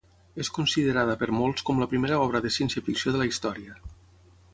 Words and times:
És 0.43 0.47
considerada 0.53 1.15
per 1.23 1.27
molts 1.39 1.65
com 1.67 1.81
la 1.83 1.87
primera 1.91 2.17
obra 2.23 2.41
de 2.47 2.53
ciència-ficció 2.57 3.13
de 3.17 3.21
la 3.23 3.29
història. 3.33 3.77